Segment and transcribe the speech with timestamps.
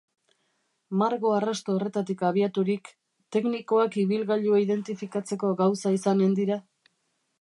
[1.01, 2.91] Margo arrasto horretatik abiaturik,
[3.37, 6.59] teknikoak ibilgailua identifikatzeko gauza izanen dira?